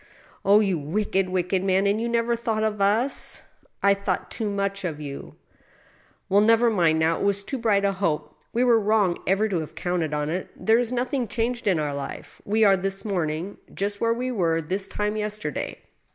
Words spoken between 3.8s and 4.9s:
I thought too much